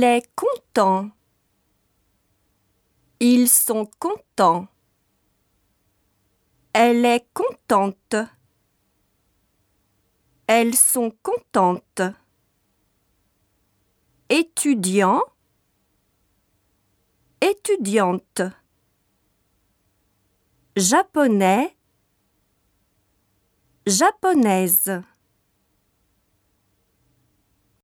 Il 0.00 0.04
est 0.04 0.34
content. 0.34 1.10
Ils 3.20 3.50
sont 3.50 3.84
contents. 3.98 4.66
Elle 6.72 7.04
est 7.04 7.26
contente. 7.34 8.16
Elles 10.46 10.74
sont 10.74 11.10
contentes. 11.22 12.00
Étudiant. 14.30 15.20
Étudiante. 17.42 18.40
Japonais. 20.76 21.76
Japonaise. 23.86 25.02